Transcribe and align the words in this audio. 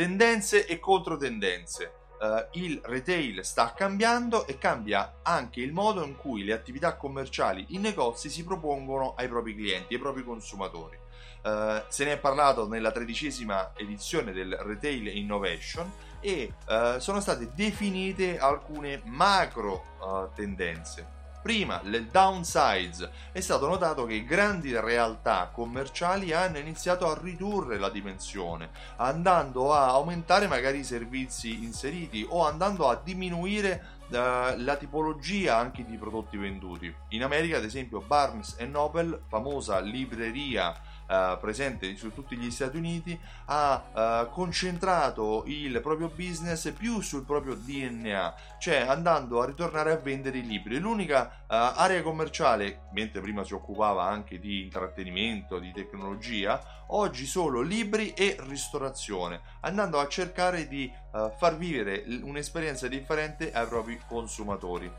tendenze 0.00 0.64
e 0.64 0.80
controtendenze. 0.80 1.92
Uh, 2.20 2.46
il 2.52 2.80
retail 2.84 3.44
sta 3.44 3.74
cambiando 3.74 4.46
e 4.46 4.56
cambia 4.56 5.16
anche 5.22 5.60
il 5.60 5.74
modo 5.74 6.02
in 6.02 6.16
cui 6.16 6.42
le 6.42 6.54
attività 6.54 6.96
commerciali 6.96 7.66
in 7.70 7.82
negozi 7.82 8.30
si 8.30 8.42
propongono 8.42 9.12
ai 9.14 9.28
propri 9.28 9.54
clienti, 9.54 9.92
ai 9.92 10.00
propri 10.00 10.24
consumatori. 10.24 10.96
Uh, 11.42 11.82
se 11.88 12.04
ne 12.04 12.12
è 12.12 12.18
parlato 12.18 12.66
nella 12.66 12.92
tredicesima 12.92 13.72
edizione 13.76 14.32
del 14.32 14.54
Retail 14.54 15.06
Innovation 15.08 15.92
e 16.20 16.50
uh, 16.66 16.98
sono 16.98 17.20
state 17.20 17.50
definite 17.54 18.38
alcune 18.38 19.02
macro 19.04 20.30
tendenze 20.34 21.19
Prima, 21.42 21.80
le 21.84 22.06
downsides, 22.06 23.08
è 23.32 23.40
stato 23.40 23.66
notato 23.66 24.04
che 24.04 24.24
grandi 24.24 24.78
realtà 24.78 25.48
commerciali 25.50 26.34
hanno 26.34 26.58
iniziato 26.58 27.10
a 27.10 27.18
ridurre 27.18 27.78
la 27.78 27.88
dimensione, 27.88 28.68
andando 28.96 29.72
a 29.72 29.86
aumentare 29.86 30.46
magari 30.48 30.80
i 30.80 30.84
servizi 30.84 31.64
inseriti 31.64 32.26
o 32.28 32.46
andando 32.46 32.90
a 32.90 33.00
diminuire 33.02 33.82
uh, 34.08 34.14
la 34.58 34.76
tipologia 34.78 35.56
anche 35.56 35.82
di 35.84 35.96
prodotti 35.96 36.36
venduti. 36.36 36.94
In 37.08 37.22
America, 37.22 37.56
ad 37.56 37.64
esempio, 37.64 38.00
Barnes 38.00 38.56
Noble, 38.58 39.22
famosa 39.28 39.80
libreria 39.80 40.78
uh, 41.10 41.38
presente 41.40 41.96
su 41.96 42.14
tutti 42.14 42.36
gli 42.36 42.50
Stati 42.50 42.76
Uniti, 42.76 43.18
ha 43.46 44.22
uh, 44.26 44.30
concentrato 44.30 45.42
il 45.46 45.80
proprio 45.80 46.08
business 46.08 46.70
più 46.72 47.00
sul 47.00 47.24
proprio 47.24 47.54
DNA, 47.54 48.34
cioè 48.58 48.76
andando 48.76 49.42
a 49.42 49.46
ritornare 49.46 49.92
a 49.92 49.96
vendere 49.96 50.38
i 50.38 50.46
libri. 50.46 50.78
L'unica 50.78 51.42
uh, 51.42 51.44
area 51.48 52.02
commerciale, 52.02 52.88
mentre 52.92 53.20
prima 53.20 53.42
si 53.42 53.54
occupava 53.54 54.04
anche 54.04 54.38
di 54.38 54.62
intrattenimento, 54.62 55.58
di 55.58 55.72
tecnologia, 55.72 56.84
oggi 56.88 57.26
solo 57.26 57.60
libri 57.60 58.12
e 58.12 58.36
ristorazione, 58.48 59.40
andando 59.60 59.98
a 59.98 60.08
cercare 60.08 60.68
di 60.68 60.92
far 61.36 61.56
vivere 61.56 62.04
un'esperienza 62.22 62.86
differente 62.88 63.52
ai 63.52 63.66
propri 63.66 64.00
consumatori. 64.06 64.90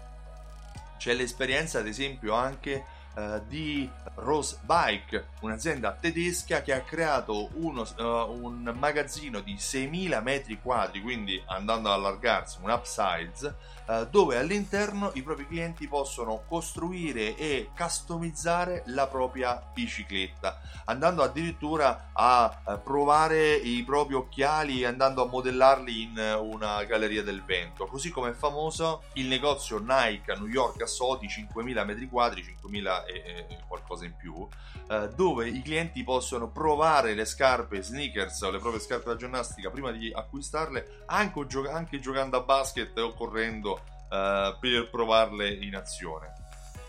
C'è 0.98 1.14
l'esperienza, 1.14 1.80
ad 1.80 1.88
esempio, 1.88 2.34
anche 2.34 2.84
uh, 3.16 3.42
di 3.48 3.90
Rose 4.16 4.58
Bike, 4.62 5.28
un'azienda 5.42 5.92
tedesca 6.00 6.62
che 6.62 6.74
ha 6.74 6.82
creato 6.82 7.50
uno, 7.54 7.86
uh, 7.98 8.04
un 8.04 8.74
magazzino 8.78 9.40
di 9.40 9.56
6.000 9.56 10.22
metri 10.22 10.60
quadri, 10.62 11.02
quindi 11.02 11.42
andando 11.48 11.92
ad 11.92 12.00
allargarsi, 12.00 12.60
un 12.62 12.70
upsize, 12.70 13.56
uh, 13.88 14.08
dove 14.10 14.38
all'interno 14.38 15.12
i 15.16 15.24
propri 15.24 15.48
clienti 15.48 15.88
possono 15.88 16.44
costruire 16.48 17.36
e 17.36 17.70
customizzare 17.76 18.84
la 18.88 19.08
propria 19.08 19.62
bicicletta, 19.74 20.60
andando 20.86 21.24
addirittura 21.24 22.10
a 22.14 22.80
provare 22.84 23.54
i 23.56 23.84
propri 23.84 24.16
occhiali 24.16 24.86
andando 24.86 25.24
a 25.24 25.28
modellarli 25.28 26.02
in 26.04 26.38
una 26.42 26.84
galleria 26.84 27.24
del 27.24 27.44
vento. 27.44 27.86
Così 27.86 28.12
come 28.12 28.32
è 28.32 28.34
famoso 28.34 29.04
il 29.14 29.28
negozio 29.28 29.80
Nike 29.80 30.32
a 30.32 30.36
New 30.36 30.48
York 30.48 30.82
a 30.82 30.86
Soho 30.86 31.18
di 31.18 31.28
5.000 31.28 31.86
metri 31.86 32.08
quadri, 32.08 32.44
5.000 32.44 33.01
e, 33.06 33.46
e 33.50 33.60
qualcosa 33.68 34.06
in 34.06 34.16
più, 34.16 34.48
eh, 34.90 35.10
dove 35.16 35.48
i 35.48 35.62
clienti 35.62 36.04
possono 36.04 36.50
provare 36.50 37.14
le 37.14 37.26
scarpe 37.26 37.82
sneakers 37.82 38.42
o 38.42 38.52
le 38.52 38.60
proprie 38.60 38.82
scarpe 38.82 39.10
da 39.10 39.16
ginnastica 39.16 39.70
prima 39.70 39.92
di 39.92 40.12
acquistarle, 40.14 41.04
anche, 41.08 41.46
gio- 41.48 41.70
anche 41.70 42.00
giocando 42.00 42.38
a 42.38 42.42
basket 42.42 42.98
o 42.98 43.14
correndo 43.14 43.82
eh, 44.10 44.58
per 44.60 44.90
provarle 44.90 45.50
in 45.50 45.76
azione. 45.76 46.34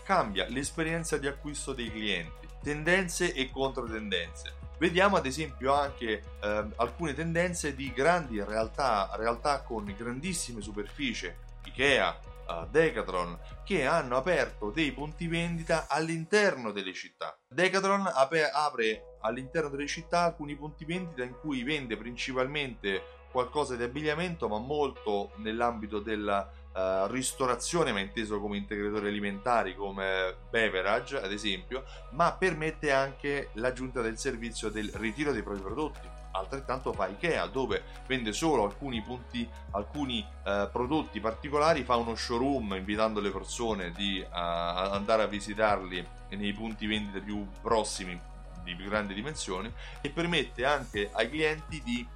Cambia 0.03 0.47
l'esperienza 0.49 1.17
di 1.17 1.27
acquisto 1.27 1.73
dei 1.73 1.91
clienti, 1.91 2.47
tendenze 2.61 3.33
e 3.33 3.49
controtendenze. 3.49 4.61
Vediamo 4.77 5.15
ad 5.15 5.25
esempio 5.25 5.73
anche 5.73 6.21
eh, 6.41 6.67
alcune 6.75 7.13
tendenze 7.13 7.73
di 7.73 7.93
grandi 7.93 8.43
realtà, 8.43 9.09
realtà 9.15 9.61
con 9.61 9.85
grandissime 9.97 10.61
superfici, 10.61 11.31
Ikea, 11.65 12.19
uh, 12.47 12.67
Decathlon 12.69 13.39
che 13.63 13.85
hanno 13.85 14.17
aperto 14.17 14.69
dei 14.71 14.91
punti 14.91 15.27
vendita 15.27 15.87
all'interno 15.87 16.71
delle 16.71 16.93
città. 16.93 17.37
Decathlon 17.47 18.07
ap- 18.13 18.49
apre 18.53 19.17
all'interno 19.21 19.69
delle 19.69 19.87
città 19.87 20.21
alcuni 20.23 20.55
punti 20.55 20.85
vendita 20.85 21.23
in 21.23 21.37
cui 21.39 21.63
vende 21.63 21.97
principalmente 21.97 23.21
qualcosa 23.33 23.75
di 23.75 23.81
abbigliamento, 23.81 24.47
ma 24.47 24.59
molto 24.59 25.31
nell'ambito 25.37 25.99
della 25.99 26.47
uh, 26.71 27.07
ristorazione, 27.07 27.91
ma 27.91 27.99
inteso 27.99 28.39
come 28.39 28.57
integratori 28.57 29.07
alimentari, 29.07 29.75
come 29.75 30.35
beverage, 30.51 31.19
ad 31.19 31.31
esempio, 31.31 31.83
ma 32.11 32.31
permette 32.33 32.91
anche 32.91 33.49
l'aggiunta 33.53 34.01
del 34.01 34.19
servizio 34.19 34.69
del 34.69 34.91
ritiro 34.93 35.31
dei 35.31 35.41
propri 35.41 35.63
prodotti. 35.63 36.07
Altrettanto 36.35 36.93
fa 36.93 37.07
Ikea 37.07 37.47
dove 37.47 37.83
vende 38.07 38.33
solo 38.33 38.63
alcuni 38.63 39.01
punti 39.03 39.47
alcuni 39.71 40.25
eh, 40.43 40.67
prodotti 40.71 41.19
particolari 41.19 41.83
fa 41.83 41.95
uno 41.95 42.15
showroom 42.15 42.73
invitando 42.73 43.19
le 43.19 43.29
persone 43.29 43.91
di 43.91 44.19
uh, 44.19 44.27
andare 44.31 45.21
a 45.21 45.27
visitarli 45.27 46.03
nei 46.29 46.53
punti 46.53 46.87
vendita 46.87 47.23
più 47.23 47.45
prossimi 47.61 48.19
di 48.63 48.73
più 48.75 48.85
grandi 48.89 49.13
dimensioni 49.13 49.71
e 50.01 50.09
permette 50.09 50.65
anche 50.65 51.09
ai 51.13 51.29
clienti 51.29 51.83
di 51.83 52.07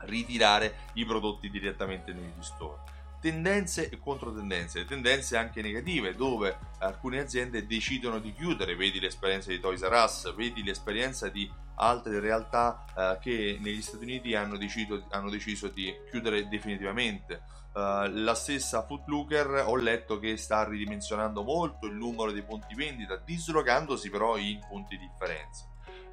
ritirare 0.00 0.90
i 0.94 1.04
prodotti 1.04 1.50
direttamente 1.50 2.12
negli 2.12 2.30
store 2.40 2.94
tendenze 3.20 3.88
e 3.88 3.98
controtendenze, 3.98 4.84
tendenze 4.84 5.36
anche 5.36 5.62
negative 5.62 6.14
dove 6.14 6.56
alcune 6.78 7.18
aziende 7.18 7.66
decidono 7.66 8.20
di 8.20 8.32
chiudere, 8.32 8.76
vedi 8.76 9.00
l'esperienza 9.00 9.50
di 9.50 9.58
Toys 9.58 9.82
R 9.82 10.02
Us, 10.04 10.34
vedi 10.36 10.62
l'esperienza 10.62 11.28
di 11.28 11.50
altre 11.76 12.20
realtà 12.20 12.84
eh, 12.96 13.18
che 13.20 13.58
negli 13.60 13.82
Stati 13.82 14.04
Uniti 14.04 14.34
hanno 14.34 14.56
deciso, 14.56 15.06
hanno 15.10 15.30
deciso 15.30 15.68
di 15.68 15.92
chiudere 16.10 16.46
definitivamente. 16.48 17.42
Uh, 17.76 18.08
la 18.10 18.34
stessa 18.34 18.86
Footlooker 18.86 19.64
ho 19.66 19.76
letto 19.76 20.18
che 20.18 20.38
sta 20.38 20.64
ridimensionando 20.64 21.42
molto 21.42 21.84
il 21.84 21.92
numero 21.92 22.32
dei 22.32 22.42
punti 22.42 22.74
vendita, 22.74 23.16
dislocandosi 23.16 24.08
però 24.08 24.38
in 24.38 24.60
punti 24.66 24.96
di 24.96 25.06
differenza. 25.06 25.66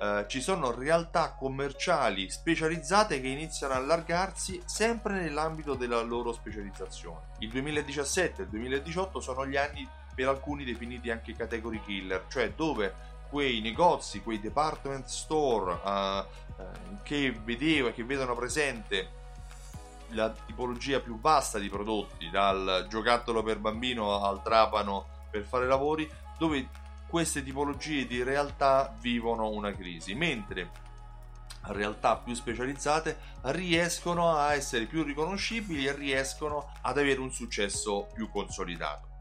Uh, 0.03 0.25
ci 0.27 0.41
sono 0.41 0.71
realtà 0.71 1.31
commerciali 1.31 2.29
specializzate 2.29 3.21
che 3.21 3.29
iniziano 3.29 3.73
a 3.73 3.77
allargarsi 3.77 4.61
sempre 4.65 5.13
nell'ambito 5.13 5.75
della 5.75 6.01
loro 6.01 6.33
specializzazione. 6.33 7.27
Il 7.39 7.47
2017 7.51 8.41
e 8.41 8.43
il 8.43 8.49
2018 8.49 9.21
sono 9.21 9.47
gli 9.47 9.55
anni 9.55 9.87
per 10.13 10.27
alcuni 10.27 10.65
definiti 10.65 11.09
anche 11.09 11.33
category 11.33 11.79
killer, 11.79 12.25
cioè 12.27 12.51
dove 12.51 12.93
quei 13.29 13.61
negozi, 13.61 14.21
quei 14.21 14.41
department 14.41 15.05
store 15.05 15.79
uh, 15.81 16.61
uh, 16.61 17.01
che 17.03 17.31
vedeva, 17.41 17.91
che 17.91 18.03
vedono 18.03 18.35
presente 18.35 19.21
la 20.09 20.29
tipologia 20.31 20.99
più 20.99 21.17
vasta 21.17 21.59
di 21.59 21.69
prodotti, 21.69 22.29
dal 22.29 22.87
giocattolo 22.89 23.41
per 23.41 23.57
bambino 23.59 24.21
al 24.21 24.43
trapano 24.43 25.05
per 25.31 25.43
fare 25.43 25.65
lavori, 25.65 26.11
dove 26.37 26.67
queste 27.13 27.43
tipologie 27.43 28.07
di 28.07 28.23
realtà 28.23 28.91
vivono 28.99 29.47
una 29.51 29.71
crisi, 29.71 30.15
mentre 30.15 30.71
realtà 31.65 32.17
più 32.17 32.33
specializzate 32.33 33.19
riescono 33.43 34.35
a 34.35 34.55
essere 34.55 34.87
più 34.87 35.03
riconoscibili 35.03 35.85
e 35.85 35.93
riescono 35.93 36.71
ad 36.81 36.97
avere 36.97 37.19
un 37.19 37.31
successo 37.31 38.07
più 38.15 38.31
consolidato. 38.31 39.12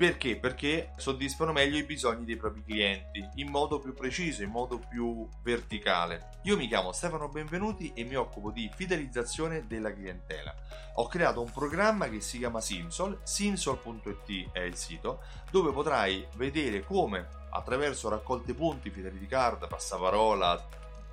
Perché? 0.00 0.38
Perché 0.38 0.92
soddisfano 0.96 1.52
meglio 1.52 1.76
i 1.76 1.84
bisogni 1.84 2.24
dei 2.24 2.36
propri 2.36 2.64
clienti 2.64 3.22
in 3.34 3.50
modo 3.50 3.78
più 3.78 3.92
preciso, 3.92 4.42
in 4.42 4.48
modo 4.48 4.78
più 4.78 5.28
verticale. 5.42 6.38
Io 6.44 6.56
mi 6.56 6.68
chiamo 6.68 6.92
Stefano 6.92 7.28
Benvenuti 7.28 7.92
e 7.94 8.04
mi 8.04 8.14
occupo 8.14 8.50
di 8.50 8.70
fidelizzazione 8.74 9.66
della 9.66 9.92
clientela. 9.92 10.54
Ho 10.94 11.06
creato 11.06 11.42
un 11.42 11.52
programma 11.52 12.08
che 12.08 12.22
si 12.22 12.38
chiama 12.38 12.62
Simsol, 12.62 13.20
simsol.it 13.24 14.52
è 14.52 14.60
il 14.60 14.74
sito, 14.74 15.20
dove 15.50 15.70
potrai 15.70 16.26
vedere 16.36 16.82
come 16.82 17.28
attraverso 17.50 18.08
raccolte 18.08 18.54
punti, 18.54 18.88
fidelity 18.88 19.26
card, 19.26 19.68
passaparola, 19.68 20.66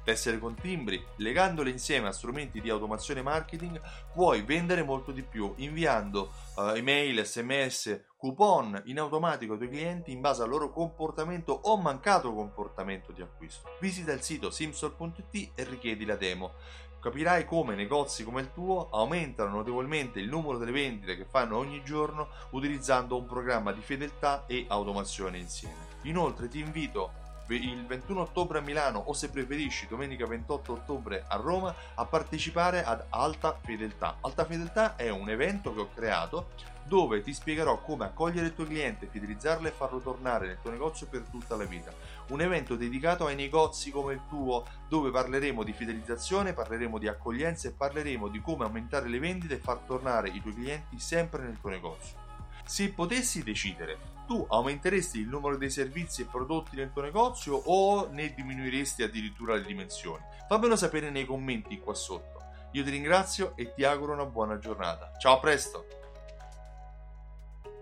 tessere 0.08 0.40
con 0.40 0.56
timbri, 0.56 1.06
legandole 1.18 1.70
insieme 1.70 2.08
a 2.08 2.14
strumenti 2.14 2.62
di 2.62 2.70
automazione 2.70 3.22
marketing, 3.22 3.78
puoi 4.14 4.42
vendere 4.42 4.82
molto 4.82 5.12
di 5.12 5.22
più 5.22 5.54
inviando 5.58 6.32
uh, 6.56 6.62
email, 6.78 7.26
sms, 7.26 8.06
coupon 8.16 8.84
in 8.86 9.00
automatico 9.00 9.52
ai 9.52 9.58
tuoi 9.58 9.70
clienti 9.70 10.14
in 10.14 10.22
base 10.22 10.44
al 10.44 10.48
loro 10.48 10.72
comportamento 10.72 11.52
o 11.52 11.76
mancato 11.76 12.34
comportamento 12.34 13.12
di 13.12 13.22
acquisto. 13.22 13.68
Visita 13.82 14.14
il 14.14 14.22
sito 14.22 14.50
simsol.it 14.50 15.52
e 15.54 15.64
richiedi 15.66 16.06
la 16.06 16.16
demo. 16.16 16.54
Capirai 17.02 17.44
come 17.44 17.76
negozi 17.76 18.24
come 18.24 18.40
il 18.40 18.54
tuo 18.54 18.88
aumentano 18.90 19.58
notevolmente 19.58 20.22
il 20.22 20.30
numero 20.30 20.58
delle 20.58 20.72
vendite 20.72 21.18
che 21.18 21.26
fanno 21.26 21.58
ogni 21.58 21.84
giorno 21.84 22.30
utilizzando 22.52 23.18
un 23.18 23.26
programma 23.26 23.74
di 23.74 23.82
fedeltà 23.82 24.46
e 24.48 24.64
automazione 24.70 25.38
insieme. 25.38 25.86
Inoltre 26.04 26.48
ti 26.48 26.60
invito 26.60 27.26
il 27.56 27.86
21 27.86 28.22
ottobre 28.22 28.60
a 28.60 28.62
Milano 28.62 29.00
o 29.00 29.14
se 29.14 29.30
preferisci 29.30 29.88
domenica 29.88 30.26
28 30.26 30.72
ottobre 30.74 31.24
a 31.28 31.36
Roma 31.38 31.74
a 31.96 32.06
partecipare 32.06 32.84
ad 32.84 33.06
Alta 33.10 33.58
Fedeltà. 33.62 34.18
Alta 34.22 34.46
Fedeltà 34.46 34.96
è 34.96 35.10
un 35.10 35.30
evento 35.30 35.74
che 35.74 35.80
ho 35.80 35.90
creato 35.94 36.50
dove 36.88 37.22
ti 37.22 37.34
spiegherò 37.34 37.82
come 37.82 38.06
accogliere 38.06 38.48
il 38.48 38.56
tuo 38.56 38.66
cliente, 38.66 39.08
fidelizzarlo 39.08 39.68
e 39.68 39.72
farlo 39.72 40.00
tornare 40.00 40.48
nel 40.48 40.62
tuo 40.62 40.72
negozio 40.72 41.08
per 41.08 41.24
tutta 41.30 41.58
la 41.58 41.66
vita. 41.66 41.92
Un 42.30 42.42
evento 42.42 42.76
dedicato 42.76 43.26
ai 43.26 43.36
negozi 43.36 43.92
come 43.92 44.14
il 44.14 44.22
tuo, 44.30 44.66
dove 44.88 45.12
parleremo 45.12 45.64
di 45.64 45.74
fidelizzazione, 45.74 46.54
parleremo 46.54 46.98
di 46.98 47.08
accoglienza 47.08 47.68
e 47.68 47.72
parleremo 47.72 48.30
di 48.30 48.40
come 48.42 48.64
aumentare 48.64 49.10
le 49.10 49.20
vendite 49.20 49.56
e 49.56 49.60
far 49.60 49.80
tornare 49.80 50.30
i 50.30 50.42
tuoi 50.42 50.54
clienti 50.54 50.98
sempre 51.00 51.44
nel 51.44 51.60
tuo 51.60 51.70
negozio. 51.70 52.27
Se 52.68 52.92
potessi 52.92 53.44
decidere, 53.44 53.98
tu 54.28 54.46
aumenteresti 54.46 55.20
il 55.20 55.30
numero 55.30 55.56
dei 55.56 55.70
servizi 55.70 56.24
e 56.24 56.26
prodotti 56.26 56.76
nel 56.76 56.92
tuo 56.92 57.02
negozio 57.02 57.56
o 57.56 58.10
ne 58.12 58.34
diminuiresti 58.34 59.04
addirittura 59.04 59.56
le 59.56 59.64
dimensioni? 59.64 60.22
Fammelo 60.50 60.76
sapere 60.76 61.10
nei 61.10 61.26
commenti 61.26 61.80
qua 61.80 61.94
sotto. 61.94 62.44
Io 62.74 62.84
ti 62.84 62.90
ringrazio 62.90 63.56
e 63.56 63.74
ti 63.74 63.86
auguro 63.86 64.12
una 64.12 64.26
buona 64.26 64.58
giornata. 64.58 65.14
Ciao, 65.18 65.38
a 65.38 65.40
presto! 65.40 66.07